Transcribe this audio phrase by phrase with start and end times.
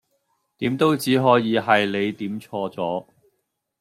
[0.57, 3.05] 點都只可以係你點錯咗